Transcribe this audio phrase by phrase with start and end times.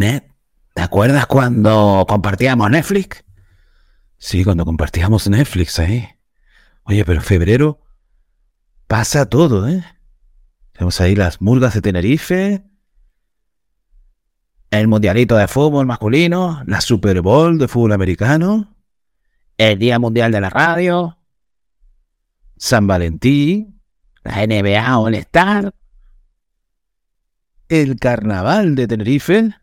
[0.00, 3.24] ¿te acuerdas cuando compartíamos Netflix?
[4.16, 6.08] Sí, cuando compartíamos Netflix ahí.
[6.84, 7.80] Oye, pero febrero
[8.86, 9.84] pasa todo, ¿eh?
[10.72, 12.64] Tenemos ahí las murgas de Tenerife,
[14.70, 18.74] el mundialito de fútbol masculino, la Super Bowl de fútbol americano,
[19.58, 21.18] el Día Mundial de la Radio,
[22.56, 23.80] San Valentín,
[24.22, 25.74] la NBA All Star,
[27.68, 29.54] el Carnaval de Tenerife,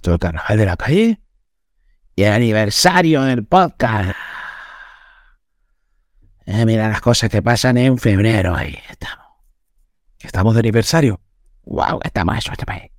[0.00, 1.20] todo el Carnaval de la calle,
[2.14, 4.12] y el aniversario del podcast.
[6.46, 9.26] Eh, mira las cosas que pasan en febrero, ahí estamos.
[10.20, 11.20] Estamos de aniversario.
[11.64, 12.00] ¡Wow!
[12.02, 12.90] Estamos eso, este país.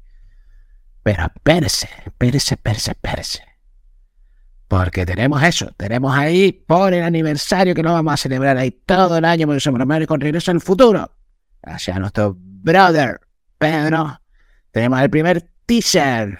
[1.04, 3.44] Pero espérese, espérese, espérese, espérese.
[4.68, 9.18] Porque tenemos eso, tenemos ahí por el aniversario que lo vamos a celebrar ahí todo
[9.18, 11.12] el año, porque somos hermanos con regreso al futuro.
[11.62, 13.20] Gracias a nuestro brother
[13.58, 14.20] Pedro,
[14.72, 16.40] tenemos el primer teaser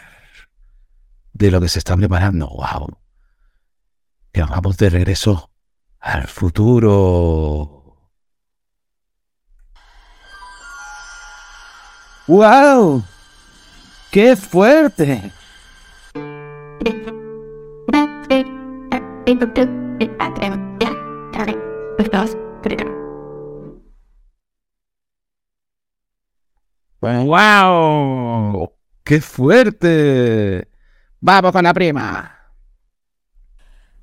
[1.34, 2.48] de lo que se está preparando.
[2.48, 2.98] ¡Wow!
[4.32, 5.52] Que vamos de regreso
[6.00, 7.84] al futuro.
[12.28, 13.04] ¡Wow!
[14.12, 15.32] ¡Qué fuerte!
[27.02, 28.72] ¡Wow!
[29.04, 30.73] ¡Qué fuerte!
[31.26, 32.38] Vamos con la prima.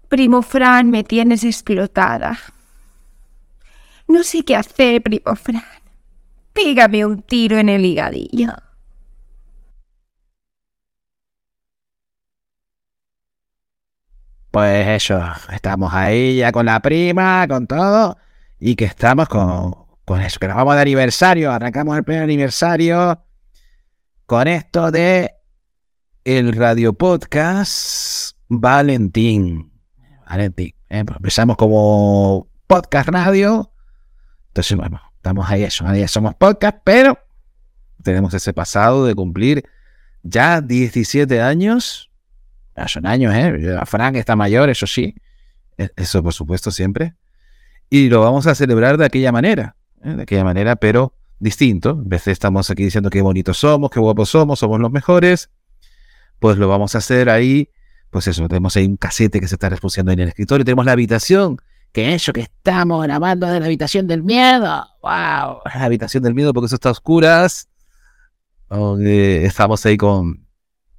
[0.09, 2.39] Primo Fran, me tienes explotada.
[4.09, 5.63] No sé qué hacer, primo Fran.
[6.55, 8.55] Pégame un tiro en el higadillo.
[14.51, 18.17] Pues eso, estamos ahí ya con la prima, con todo,
[18.59, 19.75] y que estamos con,
[20.07, 23.23] con eso, que nos vamos de aniversario, arrancamos el primer aniversario
[24.25, 25.40] con esto de
[26.25, 29.73] el radio podcast Valentín.
[30.29, 31.05] Valentín, ¿eh?
[31.05, 33.73] Pues empezamos como podcast radio,
[34.49, 37.19] entonces bueno, estamos ahí eso, ahí somos podcast, pero
[38.03, 39.65] tenemos ese pasado de cumplir
[40.23, 42.11] ya 17 años
[42.77, 43.79] ya son años, ¿eh?
[43.87, 45.15] Frank está mayor, eso sí.
[45.77, 47.15] E, eso, por supuesto, siempre.
[47.89, 49.77] Y lo vamos a celebrar de aquella manera.
[50.03, 50.15] ¿eh?
[50.15, 51.91] De aquella manera, pero distinto.
[51.91, 55.51] En vez de estamos aquí diciendo qué bonitos somos, qué guapos somos, somos los mejores.
[56.41, 57.69] Pues lo vamos a hacer ahí.
[58.11, 60.65] Pues eso, tenemos ahí un casete que se está reproduciendo en el escritorio.
[60.65, 61.59] Tenemos la habitación.
[61.93, 64.87] Que eso que estamos grabando de la habitación del miedo.
[65.03, 65.61] ¡Wow!
[65.65, 67.69] La habitación del miedo porque eso está a oscuras.
[68.71, 70.47] estamos ahí con,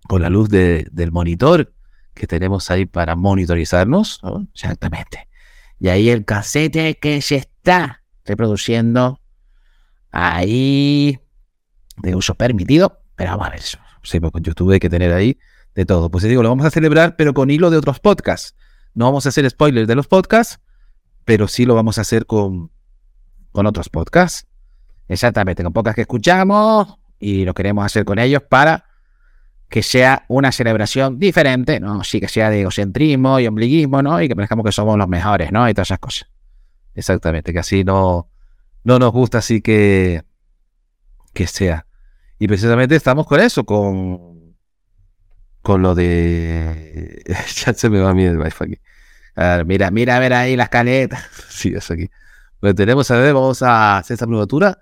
[0.08, 1.74] con la luz del monitor
[2.14, 4.22] que tenemos ahí para monitorizarnos.
[4.54, 5.28] Exactamente.
[5.80, 9.20] Y ahí el casete que se está reproduciendo
[10.12, 11.20] ahí
[11.98, 13.00] de uso permitido.
[13.16, 13.62] Pero vamos a ver,
[14.04, 15.38] sí, pues con YouTube que tener ahí
[15.76, 16.10] de todo.
[16.10, 18.56] Pues digo, lo vamos a celebrar, pero con hilo de otros podcasts.
[18.94, 20.60] No vamos a hacer spoilers de los podcasts,
[21.26, 22.72] pero sí lo vamos a hacer con,
[23.52, 24.48] con otros podcasts.
[25.08, 28.86] Exactamente, con podcasts que escuchamos y lo queremos hacer con ellos para
[29.70, 32.04] que sea una celebración diferente, ¿no?
[32.04, 34.22] Sí, que sea de egocentrismo y ombliguismo, ¿no?
[34.22, 35.68] Y que parezcamos que somos los mejores, ¿no?
[35.70, 36.30] Y todas esas cosas.
[36.94, 38.30] Exactamente, que así no,
[38.84, 40.24] no nos gusta así que,
[41.34, 41.86] que sea.
[42.42, 44.56] Y precisamente estamos con eso, con,
[45.62, 47.22] con lo de...
[47.66, 49.66] ya se me va a mí el wifi aquí.
[49.68, 51.24] mira, mira a ver ahí las caletas.
[51.50, 52.10] sí, eso aquí.
[52.60, 54.80] Bueno, tenemos a ver, vamos a hacer esta probatura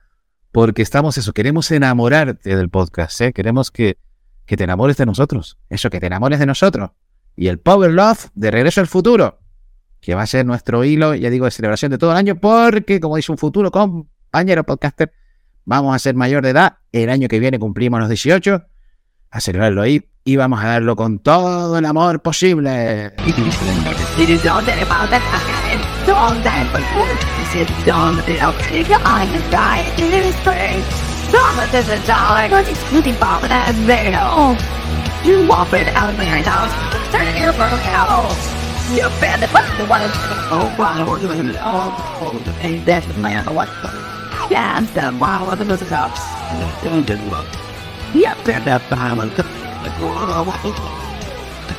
[0.54, 3.34] porque estamos eso, queremos enamorarte del podcast, ¿eh?
[3.34, 3.98] Queremos que
[4.46, 5.58] que te enamores de nosotros.
[5.68, 6.92] Eso, que te enamores de nosotros.
[7.36, 9.42] Y el Power Love de Regreso al Futuro,
[10.00, 13.02] que va a ser nuestro hilo, ya digo, de celebración de todo el año, porque,
[13.02, 15.12] como dice un futuro compañero podcaster,
[15.70, 16.78] vamos a ser mayor de edad.
[16.92, 18.66] El año que viene cumplimos los 18.
[19.32, 23.14] A celebrarlo ahí y vamos a darlo con todo el amor posible.
[44.50, 46.22] Yeah, the wow of the music ops.
[46.84, 47.46] Don't do what.
[48.14, 49.26] Yeah, bear that power.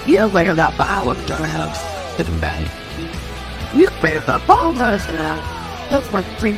[0.07, 1.15] Yeah, bear that power.
[1.27, 1.75] Don't help.
[2.19, 2.71] It's bad.
[3.75, 4.73] You bear the power.
[4.73, 6.53] That's what we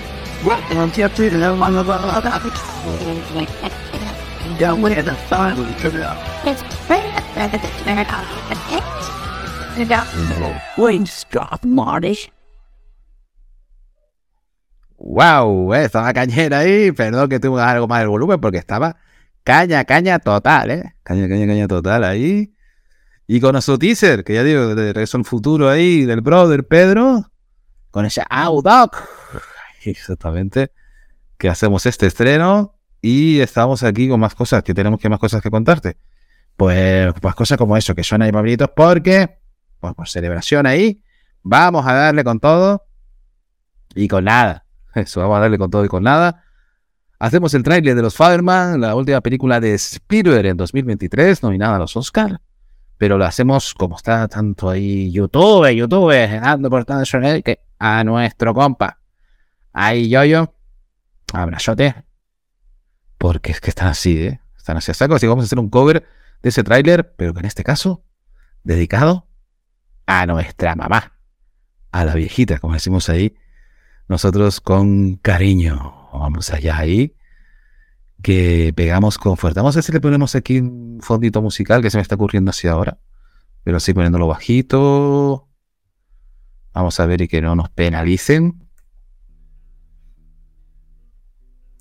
[0.45, 0.65] want.
[0.71, 2.61] And you have to know one of our others.
[4.59, 5.83] Don't wear the silence.
[6.45, 7.23] It's bad.
[7.55, 8.09] It's bad.
[9.79, 10.63] It's bad.
[10.77, 12.31] Wait, stop, Marty.
[15.13, 16.91] Wow, eh, estaba cañera ahí.
[16.91, 18.97] Perdón que tuve algo más el volumen porque estaba
[19.45, 20.95] caña, caña total, ¿eh?
[21.03, 22.55] Caña, caña, caña total ahí.
[23.27, 27.31] Y con nuestro teaser, que ya digo, de Regreso al Futuro ahí, del brother Pedro,
[27.91, 28.97] con ese Audoc.
[29.85, 30.73] Exactamente.
[31.37, 35.43] Que hacemos este estreno y estamos aquí con más cosas, que tenemos que más cosas
[35.43, 35.99] que contarte.
[36.57, 39.39] Pues, pues cosas como eso, que son ahí Pablitos, porque,
[39.79, 41.03] pues por celebración ahí,
[41.43, 42.87] vamos a darle con todo
[43.95, 44.65] y con nada.
[45.01, 46.45] Eso, vamos a darle con todo y con nada.
[47.19, 51.79] Hacemos el tráiler de los Fireman, la última película de Spielberg en 2023, nominada a
[51.79, 52.41] los Oscar.
[52.99, 58.55] Pero lo hacemos como está tanto ahí YouTube, YouTube, dando por tanto que a nuestro
[58.55, 58.99] compa.
[59.73, 60.55] Ahí yo yo.
[61.33, 61.95] Abrazote.
[63.19, 64.41] Porque es que están así, ¿eh?
[64.57, 65.15] Están así a saco.
[65.15, 66.07] Así que vamos a hacer un cover
[66.43, 68.05] de ese tráiler, pero que en este caso,
[68.65, 69.29] dedicado
[70.07, 71.13] a nuestra mamá.
[71.93, 73.37] A la viejita, como decimos ahí.
[74.09, 77.17] Nosotros con cariño vamos allá ahí,
[78.23, 79.61] que pegamos con fuerza.
[79.61, 82.51] Vamos a ver si le ponemos aquí un fondito musical que se me está ocurriendo
[82.51, 82.99] así ahora,
[83.65, 85.49] pero así poniéndolo bajito.
[86.73, 88.69] Vamos a ver y que no nos penalicen.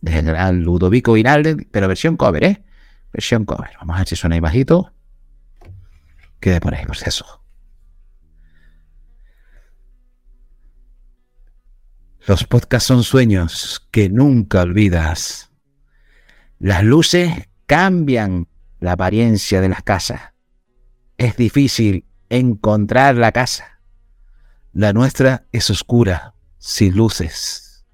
[0.01, 2.63] De general Ludovico Vinalde, pero versión cover, ¿eh?
[3.13, 3.71] Versión cover.
[3.79, 4.91] Vamos a ver si suena ahí bajito.
[6.39, 7.40] Quede por ahí, eso.
[12.27, 15.51] Los podcasts son sueños que nunca olvidas.
[16.59, 18.47] Las luces cambian
[18.79, 20.33] la apariencia de las casas.
[21.17, 23.81] Es difícil encontrar la casa.
[24.71, 27.85] La nuestra es oscura, sin luces.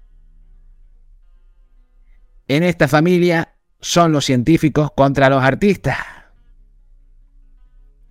[2.48, 5.96] En esta familia son los científicos contra los artistas.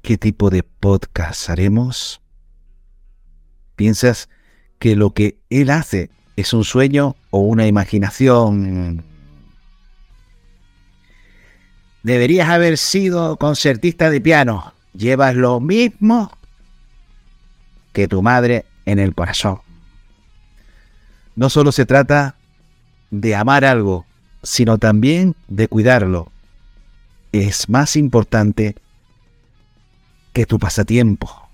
[0.02, 2.22] ¿Qué tipo de podcast haremos?
[3.76, 4.30] ¿Piensas
[4.80, 9.04] que lo que él hace es un sueño o una imaginación.
[12.04, 14.74] Deberías haber sido concertista de piano.
[14.94, 16.32] Llevas lo mismo
[17.92, 19.60] que tu madre en el corazón.
[21.36, 22.36] No solo se trata
[23.12, 24.06] de amar algo,
[24.44, 26.32] sino también de cuidarlo.
[27.32, 28.76] Es más importante
[30.34, 31.50] que tu pasatiempo.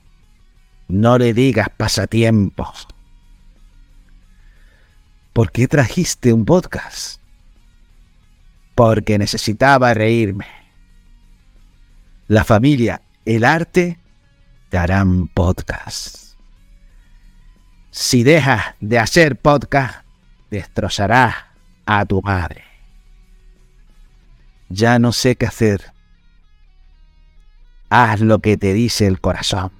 [0.87, 2.71] No le digas pasatiempo.
[5.33, 7.19] ¿Por qué trajiste un podcast?
[8.75, 10.47] Porque necesitaba reírme.
[12.27, 13.99] La familia, el arte,
[14.69, 16.35] te harán podcast.
[17.91, 20.05] Si dejas de hacer podcast,
[20.49, 21.35] destrozarás
[21.85, 22.63] a tu madre.
[24.69, 25.93] Ya no sé qué hacer.
[27.89, 29.71] Haz lo que te dice el corazón.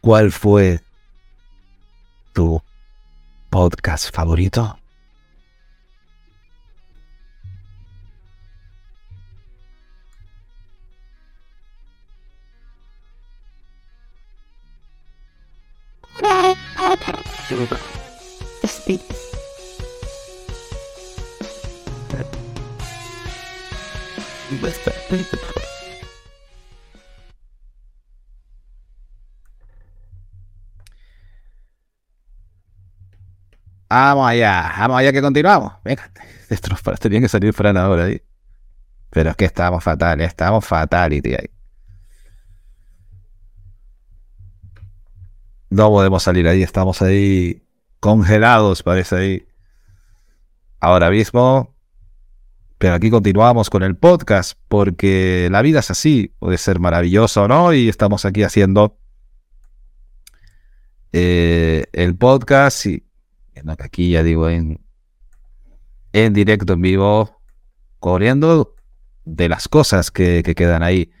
[0.00, 0.80] ¿Cuál fue
[2.32, 2.60] tu
[3.50, 4.78] podcast favorito?
[18.64, 19.02] Speak.
[33.90, 35.72] Vamos allá, vamos allá que continuamos.
[35.82, 36.08] Venga,
[36.48, 36.70] esto
[37.10, 38.22] que salir Fran ahora ahí.
[39.10, 41.50] Pero es que estamos fatales, estamos fatality ahí.
[45.70, 47.66] No podemos salir ahí, estamos ahí
[47.98, 49.48] congelados, parece ahí.
[50.78, 51.74] Ahora mismo.
[52.78, 57.48] Pero aquí continuamos con el podcast porque la vida es así, puede ser maravillosa o
[57.48, 58.98] no, y estamos aquí haciendo
[61.12, 63.09] eh, el podcast y
[63.78, 64.80] aquí ya digo en,
[66.12, 67.40] en directo, en vivo,
[67.98, 68.74] corriendo
[69.24, 71.12] de las cosas que, quedan ahí.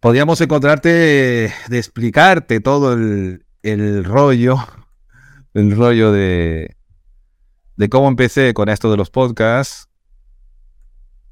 [0.00, 4.56] Podríamos encontrarte de explicarte todo el, el rollo,
[5.54, 6.76] el rollo de,
[7.76, 9.88] de cómo empecé con esto de los podcasts,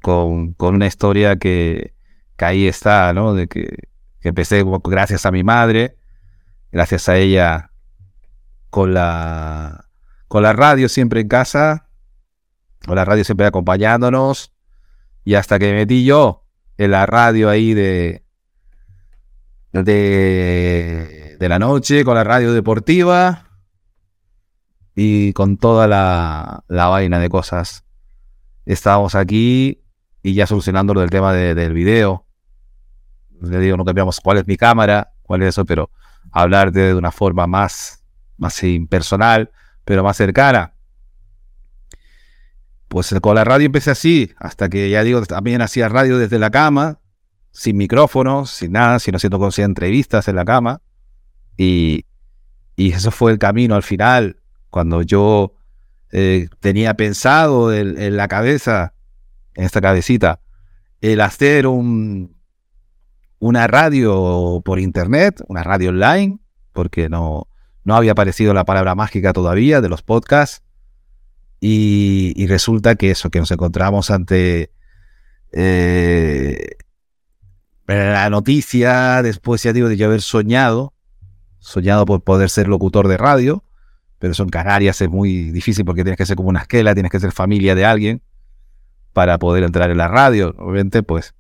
[0.03, 1.95] con, con una historia que,
[2.37, 3.35] que, ahí está, ¿no?
[3.35, 3.69] De que,
[4.21, 5.97] que empecé gracias a mi madre,
[6.71, 7.73] gracias a ella
[8.71, 9.87] con la,
[10.29, 11.89] con la radio siempre en casa,
[12.87, 14.53] con la radio siempre acompañándonos,
[15.25, 16.45] y hasta que me metí yo
[16.77, 18.25] en la radio ahí de,
[19.73, 23.47] de, de la noche, con la radio deportiva
[24.95, 27.85] y con toda la, la vaina de cosas.
[28.65, 29.85] Estábamos aquí
[30.23, 32.27] y ya solucionando lo del tema del video.
[33.41, 35.91] Le digo, no cambiamos cuál es mi cámara, cuál es eso, pero
[36.33, 37.98] hablarte de una forma más
[38.39, 39.51] más impersonal,
[39.85, 40.75] pero más cercana.
[42.89, 46.51] pues con la radio empecé así, hasta que ya digo, también hacía radio desde la
[46.51, 47.01] cama,
[47.53, 50.81] sin micrófonos, sin nada, sino haciendo cosas entrevistas en la cama.
[51.57, 52.07] Y,
[52.77, 54.41] y eso fue el camino al final,
[54.71, 55.55] cuando yo
[56.11, 58.95] eh, tenía pensado en, la cabeza,
[59.55, 60.41] en esta cabecita,
[61.01, 62.37] el hacer un,
[63.39, 66.39] una radio por internet, una radio online,
[66.73, 67.49] porque no,
[67.89, 70.63] no había aparecido la palabra mágica todavía de los podcasts.
[71.59, 74.71] Y, resulta que eso, que nos encontramos ante
[75.53, 76.77] eh,
[77.87, 80.93] la noticia, después ya digo, de yo haber soñado,
[81.61, 83.65] soñado por poder ser locutor de radio,
[84.19, 87.11] pero eso en Canarias es muy difícil porque tienes que ser como una esquela, tienes
[87.11, 88.23] que ser familia de alguien
[89.15, 90.55] para poder entrar en la radio.
[90.59, 91.35] Obviamente, pues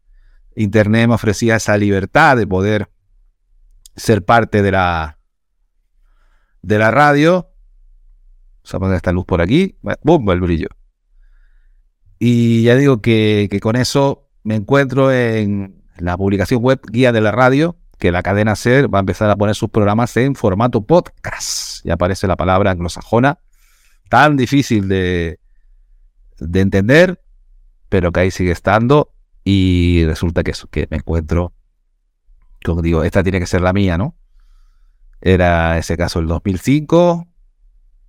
[0.57, 2.89] Internet me ofrecía esa libertad de poder
[3.97, 5.18] ser parte de la,
[6.63, 7.51] de la radio.
[8.63, 9.79] Vamos a poner esta luz por aquí.
[10.03, 10.31] ¡Bum!
[10.31, 10.69] El brillo.
[12.19, 17.33] Y ya digo que, con eso me encuentro en la publicación web Guía de la
[17.33, 21.85] Radio, que la cadena SER va a empezar a poner sus programas en formato podcast.
[21.85, 23.39] Ya aparece la palabra anglosajona,
[24.09, 25.39] tan difícil de,
[26.39, 27.23] de entender,
[27.89, 29.13] pero que ahí sigue estando.
[29.45, 31.55] Y resulta que eso, que me encuentro,
[32.65, 34.18] como digo, esta tiene que ser la mía, ¿no?
[35.21, 37.27] Era ese caso el 2005.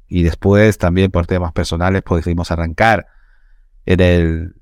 [0.08, 3.08] Y después también por temas personales, pues decidimos arrancar
[3.86, 4.56] en el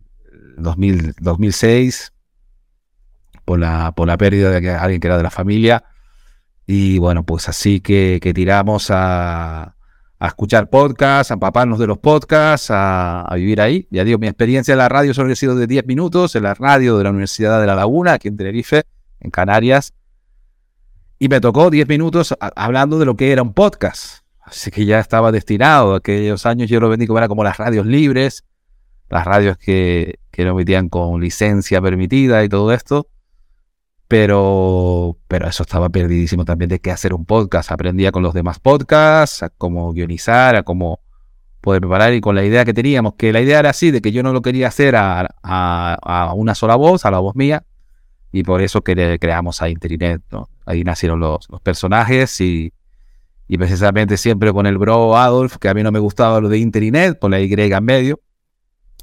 [0.57, 2.13] 2000, 2006
[3.45, 5.85] por la, por la pérdida de alguien que era de la familia.
[6.65, 9.75] Y bueno, pues así que, tiramos a,
[10.19, 13.87] a, escuchar podcasts, a empaparnos de los podcasts, a, vivir ahí.
[13.89, 16.55] Ya digo, mi experiencia en la radio solo ha sido de 10 minutos, en la
[16.55, 18.83] radio de la Universidad de La Laguna, aquí en Tenerife,
[19.21, 19.93] en Canarias.
[21.19, 24.23] Y me tocó 10 minutos hablando de lo que era un podcast.
[24.41, 25.95] Así que ya estaba destinado.
[25.95, 28.45] Aquellos años yo lo vendí como era como las radios libres,
[29.09, 33.07] las radios que, que lo emitían con licencia permitida y todo esto
[34.07, 37.71] pero, pero eso estaba perdidísimo también de qué hacer un podcast.
[37.71, 41.01] Aprendía con los demás podcasts, a cómo guionizar, a cómo
[41.61, 44.11] poder preparar y con la idea que teníamos, que la idea era así, de que
[44.11, 47.65] yo no lo quería hacer a, a, una sola voz, a la voz mía,
[48.31, 50.49] y por eso creamos a Internet, ¿no?
[50.65, 52.73] Ahí nacieron los, personajes y,
[53.47, 56.57] y, precisamente siempre con el bro Adolf, que a mí no me gustaba lo de
[56.57, 58.19] Internet, con la Y en medio,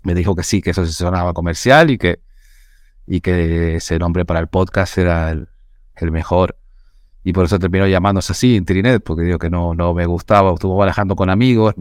[0.02, 2.20] me dijo que sí, que eso se sonaba comercial y que
[3.06, 5.48] y que ese nombre para el podcast era el,
[6.10, 6.56] mejor.
[7.22, 10.76] Y por eso terminó llamándose así, Intrinet, porque digo que no, no me gustaba, estuvo
[10.76, 11.74] barajando con amigos.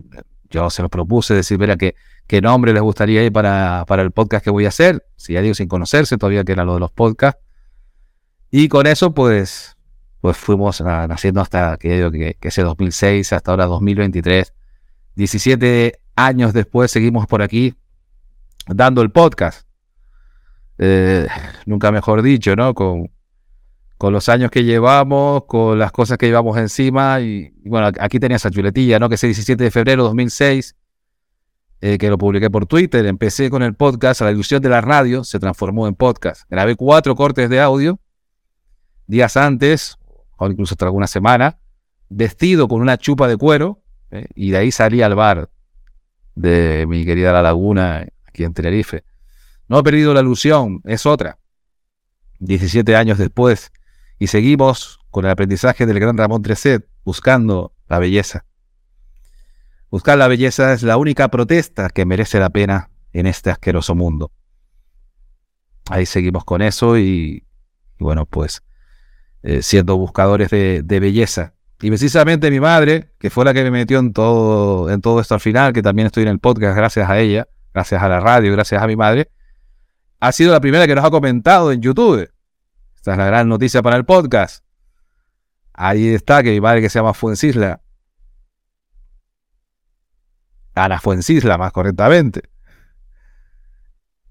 [0.54, 1.96] Yo se lo propuse, decir, mira, ¿qué,
[2.28, 5.04] qué nombre les gustaría ir para, para el podcast que voy a hacer.
[5.16, 7.42] Si ya digo, sin conocerse todavía, que era lo de los podcasts.
[8.52, 9.76] Y con eso, pues,
[10.22, 14.54] pues fuimos naciendo hasta que, digo, que, que ese 2006, hasta ahora 2023.
[15.16, 17.74] 17 años después seguimos por aquí
[18.68, 19.68] dando el podcast.
[20.78, 21.28] Eh,
[21.66, 22.76] nunca mejor dicho, ¿no?
[22.76, 23.10] Con,
[23.98, 27.22] con los años que llevamos, con las cosas que llevamos encima.
[27.22, 29.10] Y, bueno, aquí tenía esa chuletilla, ¿no?
[29.10, 30.76] Que es el 17 de febrero de 2006,
[31.82, 33.06] eh, que lo publiqué por Twitter.
[33.06, 36.44] Empecé con el podcast, la ilusión de la radio se transformó en podcast.
[36.50, 38.00] Grabé cuatro cortes de audio
[39.08, 39.98] días antes,
[40.38, 41.60] o incluso hasta alguna semana,
[42.10, 43.82] vestido con una chupa de cuero,
[44.12, 44.28] ¿eh?
[44.36, 45.50] y de ahí salí al bar
[46.36, 49.04] de mi querida La Laguna, aquí en Tenerife.
[49.68, 51.38] No he perdido la ilusión, es otra.
[52.40, 53.72] 17 años después,
[54.24, 58.46] y seguimos con el aprendizaje del gran Ramón Treset, buscando la belleza.
[59.92, 64.32] Buscar la belleza es la única protesta que merece la pena en este asqueroso mundo.
[65.90, 67.46] Ahí seguimos con eso y,
[68.00, 68.64] bueno, pues
[69.42, 71.54] eh, siendo buscadores de, de, belleza.
[71.82, 75.34] Y precisamente mi madre, que fue la que me metió en todo, en todo esto
[75.34, 78.54] al final, que también estoy en el podcast gracias a ella, gracias a la radio,
[78.54, 79.30] gracias a mi madre,
[80.22, 82.30] ha sido la primera que nos ha comentado en YouTube.
[83.04, 84.64] Esta es la gran noticia para el podcast.
[85.74, 87.82] Ahí está, que mi madre que se llama Fuencisla.
[90.74, 92.44] Ana Fuencisla, más correctamente.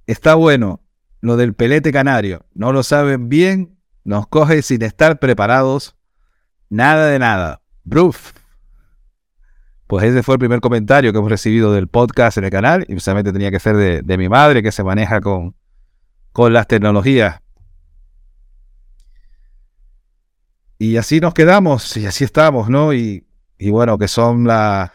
[0.06, 0.80] Está bueno
[1.20, 2.46] lo del pelete canario.
[2.54, 5.94] No lo saben bien, nos coge sin estar preparados.
[6.70, 7.60] Nada de nada.
[7.84, 8.32] Bruf.
[9.86, 12.84] Pues ese fue el primer comentario que hemos recibido del podcast en el canal.
[12.84, 15.56] Y precisamente tenía que ser de, de mi madre, que se maneja con,
[16.32, 17.42] con las tecnologías.
[20.82, 22.92] Y así nos quedamos y así estamos, ¿no?
[22.92, 23.24] Y,
[23.70, 24.90] bueno, que son las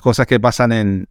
[0.00, 1.08] cosas que pasan en,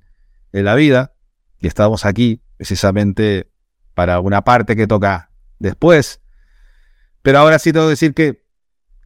[0.52, 1.14] la vida.
[1.60, 3.52] Y estamos aquí precisamente
[3.94, 6.20] para una parte que toca después.
[7.22, 8.44] Pero ahora sí tengo que decir que,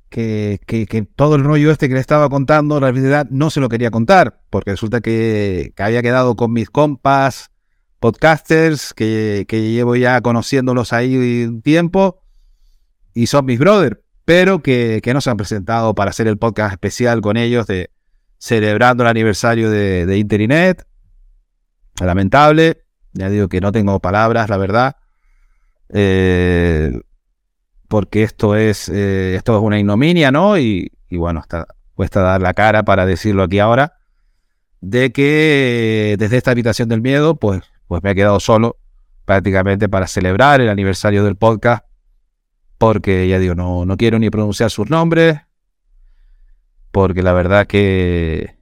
[0.08, 3.68] que, que, todo el rollo este que le estaba contando, la realidad no se lo
[3.68, 7.52] quería contar, porque resulta que, que había quedado con mis compas
[8.00, 12.24] podcasters que llevo ya conociéndolos ahí un tiempo
[13.14, 16.74] y son mis brothers, pero que, que no se han presentado para hacer el podcast
[16.74, 17.92] especial con ellos de
[18.38, 20.86] celebrando el aniversario de, de Internet.
[22.00, 24.96] Lamentable, ya digo que no tengo palabras, la verdad.
[25.90, 27.00] Eh,
[27.88, 30.58] porque esto es, eh, esto es una ignominia, ¿no?
[30.58, 33.98] Y, y bueno, está, cuesta dar la cara para decirlo aquí ahora,
[34.80, 38.78] de que desde esta habitación del miedo, pues, pues me he quedado solo
[39.26, 41.86] prácticamente para celebrar el aniversario del podcast,
[42.82, 45.40] porque ya digo, no, no quiero ni pronunciar sus nombres,
[46.90, 48.56] porque la verdad que,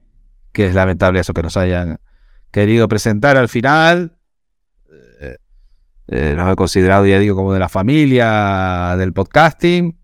[0.52, 2.00] que es lamentable eso que nos hayan
[2.50, 4.18] querido presentar al final.
[5.22, 5.38] Eh,
[6.08, 9.98] eh, los he considerado, ya digo, como de la familia del podcasting,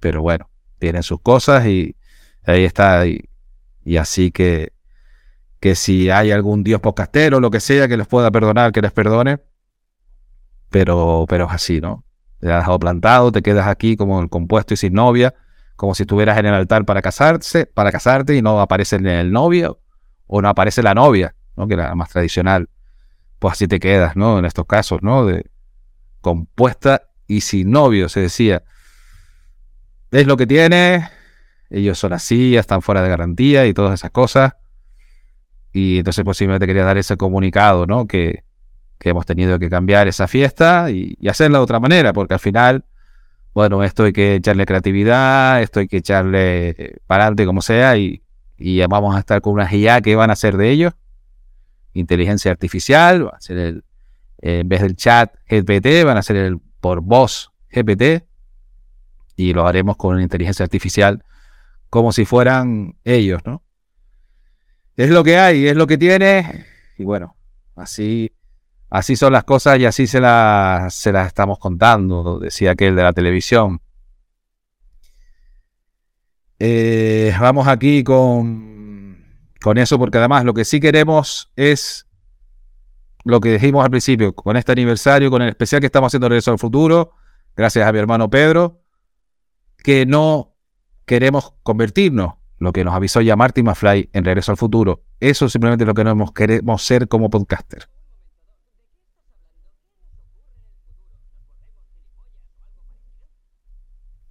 [0.00, 1.96] pero bueno, tienen sus cosas y
[2.42, 3.06] ahí está.
[3.06, 3.30] Y,
[3.86, 4.74] y así que,
[5.60, 8.92] que si hay algún dios podcastero, lo que sea, que les pueda perdonar, que les
[8.92, 9.38] perdone.
[10.68, 12.04] Pero, pero es así, ¿no?
[12.44, 15.32] Te has dejado plantado, te quedas aquí como el compuesto y sin novia,
[15.76, 19.80] como si estuvieras en el altar para casarse, para casarte y no aparece el novio
[20.26, 21.66] o no aparece la novia, ¿no?
[21.66, 22.68] Que era más tradicional.
[23.38, 24.38] Pues así te quedas, ¿no?
[24.38, 25.24] En estos casos, ¿no?
[25.24, 25.50] De
[26.20, 28.62] compuesta y sin novio, se decía.
[30.10, 31.08] Es lo que tiene,
[31.70, 34.52] ellos son así, están fuera de garantía y todas esas cosas.
[35.72, 38.06] Y entonces posiblemente quería dar ese comunicado, ¿no?
[38.06, 38.44] Que,
[39.04, 42.86] que hemos tenido que cambiar esa fiesta y, hacerla de otra manera, porque al final,
[43.52, 48.22] bueno, esto hay que echarle creatividad, esto hay que echarle para adelante como sea y,
[48.56, 50.94] y vamos a estar con unas IA que van a ser de ellos.
[51.92, 53.84] Inteligencia artificial, va a ser el,
[54.40, 58.24] eh, en vez del chat GPT, van a ser el por voz GPT
[59.36, 61.22] y lo haremos con inteligencia artificial
[61.90, 63.62] como si fueran ellos, ¿no?
[64.96, 66.64] Es lo que hay, es lo que tiene
[66.96, 67.36] y bueno,
[67.76, 68.32] así
[68.94, 73.02] así son las cosas y así se las se las estamos contando, decía aquel de
[73.02, 73.80] la televisión.
[76.60, 79.16] Eh, vamos aquí con,
[79.60, 82.06] con eso, porque además lo que sí queremos es
[83.24, 86.52] lo que dijimos al principio, con este aniversario, con el especial que estamos haciendo Regreso
[86.52, 87.14] al Futuro,
[87.56, 88.80] gracias a mi hermano Pedro,
[89.78, 90.54] que no
[91.04, 95.02] queremos convertirnos, lo que nos avisó ya Marty McFly en Regreso al Futuro.
[95.18, 97.88] Eso simplemente es lo que no queremos ser como podcaster.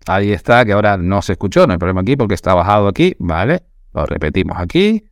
[0.08, 3.16] Ahí está, que ahora no se escuchó, no hay problema aquí porque está bajado aquí,
[3.20, 3.64] ¿vale?
[3.94, 5.06] Lo repetimos aquí.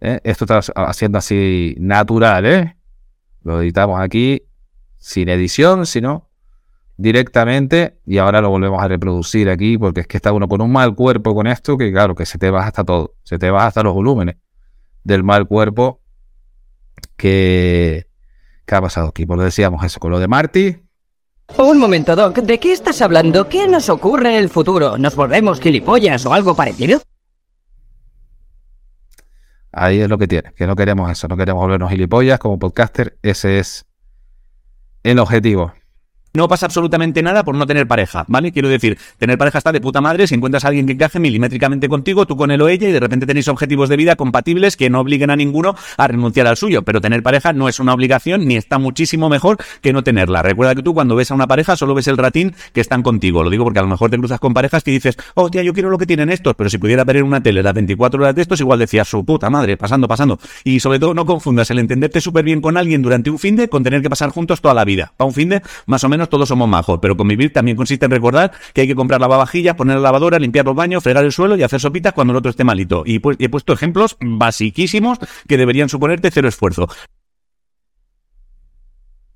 [0.00, 0.20] ¿eh?
[0.24, 2.76] Esto está haciendo así natural, ¿eh?
[3.42, 4.42] Lo editamos aquí
[4.98, 6.30] sin edición, sino
[6.96, 10.70] directamente y ahora lo volvemos a reproducir aquí porque es que está uno con un
[10.70, 13.66] mal cuerpo con esto que claro, que se te baja hasta todo, se te baja
[13.66, 14.36] hasta los volúmenes
[15.02, 16.00] del mal cuerpo
[17.16, 18.06] que,
[18.64, 19.26] que ha pasado aquí.
[19.26, 20.83] Pues lo decíamos eso con lo de Marty,
[21.58, 22.38] un momento, Doc.
[22.38, 23.48] ¿De qué estás hablando?
[23.48, 24.98] ¿Qué nos ocurre en el futuro?
[24.98, 27.00] ¿Nos volvemos gilipollas o algo parecido?
[29.72, 33.18] Ahí es lo que tiene, que no queremos eso, no queremos volvernos gilipollas como podcaster.
[33.22, 33.86] Ese es
[35.02, 35.74] el objetivo
[36.34, 38.50] no pasa absolutamente nada por no tener pareja, ¿vale?
[38.50, 41.88] Quiero decir, tener pareja está de puta madre si encuentras a alguien que encaje milimétricamente
[41.88, 44.90] contigo, tú con él o ella, y de repente tenéis objetivos de vida compatibles que
[44.90, 46.82] no obliguen a ninguno a renunciar al suyo.
[46.82, 50.42] Pero tener pareja no es una obligación ni está muchísimo mejor que no tenerla.
[50.42, 53.44] Recuerda que tú cuando ves a una pareja solo ves el ratín que están contigo.
[53.44, 55.72] Lo digo porque a lo mejor te cruzas con parejas que dices, oh, tía, yo
[55.72, 58.34] quiero lo que tienen estos, pero si pudiera ver en una tele las 24 horas
[58.34, 60.40] de estos, igual decías, su puta madre, pasando, pasando.
[60.64, 63.68] Y sobre todo no confundas el entenderte súper bien con alguien durante un fin de
[63.68, 65.12] con tener que pasar juntos toda la vida.
[65.16, 68.10] Para un fin de, más o menos todos somos majos pero convivir también consiste en
[68.10, 71.56] recordar que hay que comprar lavavajillas, poner la lavadora, limpiar los baños, fregar el suelo
[71.56, 73.02] y hacer sopitas cuando el otro esté malito.
[73.04, 76.88] Y pues, he puesto ejemplos basiquísimos que deberían suponerte cero esfuerzo.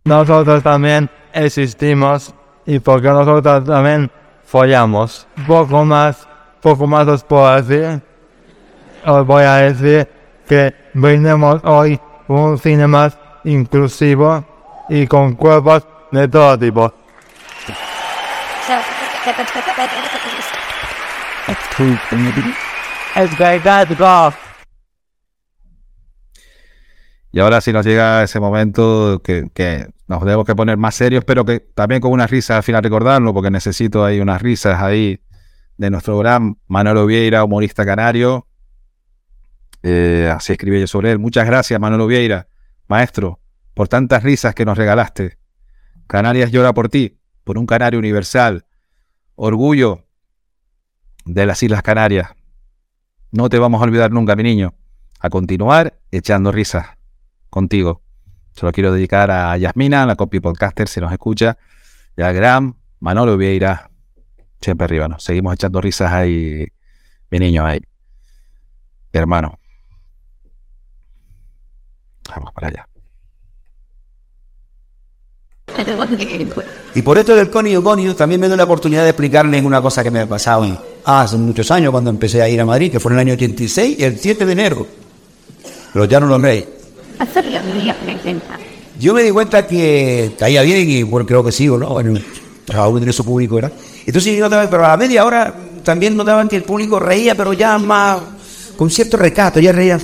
[0.05, 2.35] Nosotros también existimos
[2.67, 4.11] y porque nosotros también
[4.45, 5.27] follamos.
[5.47, 6.27] Poco más,
[6.63, 8.01] poco más os puedo decir.
[9.05, 10.09] Os voy a decir
[10.49, 14.45] que brindemos hoy un cine más inclusivo
[14.89, 16.93] y con cuerpos de todo tipo.
[27.31, 31.25] Y ahora sí nos llega ese momento que, que, nos tenemos que poner más serios,
[31.25, 35.21] pero que también con una risa al final recordarlo, porque necesito ahí unas risas ahí
[35.77, 38.47] de nuestro gran Manolo Vieira, humorista canario.
[39.83, 41.19] Eh, así escribí yo sobre él.
[41.19, 42.49] Muchas gracias, Manolo Vieira,
[42.89, 43.41] maestro,
[43.75, 45.38] por tantas risas que nos regalaste.
[46.09, 48.65] Canarias llora por ti, por un canario universal.
[49.37, 50.07] Orgullo
[51.27, 52.31] de las Islas Canarias.
[53.31, 54.75] No te vamos a olvidar nunca, mi niño.
[55.21, 56.87] A continuar echando risas
[57.51, 58.03] contigo.
[58.55, 61.59] Se lo quiero dedicar a Yasmina, la copy podcaster, si nos escucha,
[62.17, 63.91] y a Graham, Manolo Vieira,
[64.61, 65.21] siempre arriba, ¿no?
[65.21, 66.67] Seguimos echando risas ahí,
[67.31, 67.81] mi niño ahí.
[69.13, 69.61] Hermano.
[72.35, 72.89] Vamos para allá.
[76.95, 80.03] Y por esto del conio conio también me doy la oportunidad de explicarles una cosa
[80.03, 83.01] que me ha pasado en- hace muchos años cuando empecé a ir a Madrid, que
[83.01, 84.87] fue en el año 86, el 7 de enero.
[85.95, 86.67] Los Llanos los Reyes.
[89.01, 91.89] Yo me di cuenta que caía bien y bueno, creo que sí, ¿o ¿no?
[91.91, 92.19] Bueno,
[92.69, 93.73] uno tiene su público, ¿verdad?
[94.07, 97.53] Entonces yo notaba, pero a la media hora también notaban que el público reía, pero
[97.53, 98.19] ya más,
[98.77, 99.99] con cierto recato, ya reía.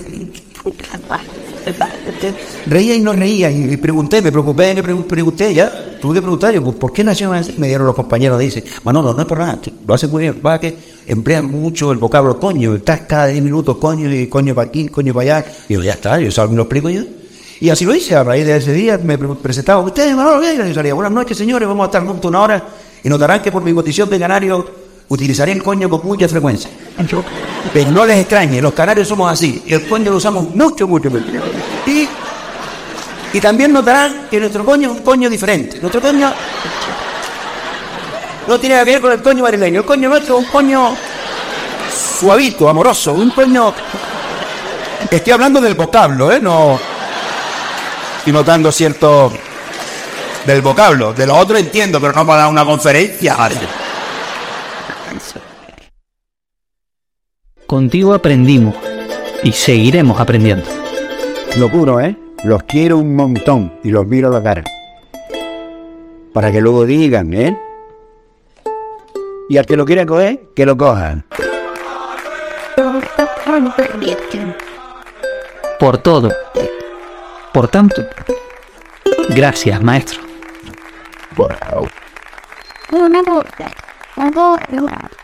[2.67, 6.61] Reía y no reía, y pregunté, me preocupé, me pre- pregunté, ya, tuve que preguntar,
[6.63, 7.55] ¿por qué nació así?
[7.59, 10.59] Me dieron los compañeros, dice, Manolo, no es por nada, lo hacen muy bien, va
[10.61, 14.89] que emplean mucho el vocablo coño, estás cada 10 minutos coño, y coño para aquí,
[14.89, 17.03] coño para allá, y yo, ya está, yo salgo y lo explico yo.
[17.61, 20.69] Y así lo hice, a raíz de ese día me pre- presentaba, ustedes, Manolo Vieira,
[20.69, 22.65] y salía, buenas noches señores, vamos a estar juntos una hora,
[23.03, 24.67] y notarán que por mi condición de canario
[25.09, 26.71] utilizaré el coño con mucha frecuencia.
[27.73, 29.63] Pero no les extrañe, los canarios somos así.
[29.67, 31.27] El coño lo usamos mucho, mucho, mucho.
[31.87, 32.09] Y,
[33.33, 35.79] y también notarán que nuestro coño es un coño diferente.
[35.81, 36.33] Nuestro coño
[38.47, 39.81] no tiene nada que ver con el coño madrileño.
[39.81, 40.97] El coño nuestro es un coño
[42.19, 43.13] suavito, amoroso.
[43.13, 43.75] Un coño...
[45.11, 46.41] Estoy hablando del vocablo, ¿eh?
[46.41, 46.79] No...
[48.19, 49.33] Estoy notando cierto...
[50.47, 51.13] Del vocablo.
[51.15, 53.37] De lo otro entiendo, pero no para una conferencia.
[57.67, 58.75] Contigo aprendimos
[59.43, 60.67] y seguiremos aprendiendo.
[61.57, 62.17] Lo juro, ¿eh?
[62.45, 64.65] Los quiero un montón y los miro a la cara.
[66.35, 67.59] Para que luego digan, ¿eh?
[69.49, 71.25] Y al que lo quiera coger, que lo cojan.
[75.79, 76.31] Por todo.
[77.53, 78.03] Por tanto,
[79.31, 80.21] gracias, maestro.
[84.87, 85.24] That.